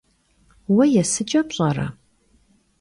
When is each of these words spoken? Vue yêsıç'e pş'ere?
Vue 0.73 0.85
yêsıç'e 0.93 1.41
pş'ere? 1.47 1.87